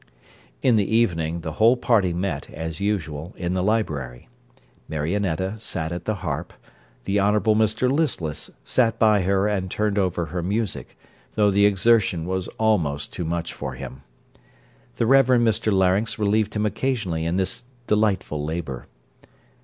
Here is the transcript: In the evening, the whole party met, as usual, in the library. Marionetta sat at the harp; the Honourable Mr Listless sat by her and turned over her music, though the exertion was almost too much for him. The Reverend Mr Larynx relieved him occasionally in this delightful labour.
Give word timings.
In 0.63 0.77
the 0.77 0.95
evening, 0.95 1.41
the 1.41 1.51
whole 1.51 1.77
party 1.77 2.11
met, 2.11 2.49
as 2.49 2.79
usual, 2.79 3.35
in 3.37 3.53
the 3.53 3.61
library. 3.61 4.29
Marionetta 4.89 5.59
sat 5.59 5.91
at 5.91 6.05
the 6.05 6.15
harp; 6.25 6.53
the 7.05 7.19
Honourable 7.19 7.55
Mr 7.55 7.87
Listless 7.91 8.49
sat 8.65 8.97
by 8.97 9.21
her 9.21 9.47
and 9.47 9.69
turned 9.69 9.99
over 9.99 10.25
her 10.25 10.41
music, 10.41 10.97
though 11.35 11.51
the 11.51 11.67
exertion 11.67 12.25
was 12.25 12.47
almost 12.57 13.13
too 13.13 13.25
much 13.25 13.53
for 13.53 13.75
him. 13.75 14.01
The 14.95 15.05
Reverend 15.05 15.47
Mr 15.47 15.71
Larynx 15.71 16.17
relieved 16.17 16.55
him 16.55 16.65
occasionally 16.65 17.23
in 17.23 17.35
this 17.37 17.61
delightful 17.85 18.43
labour. 18.43 18.87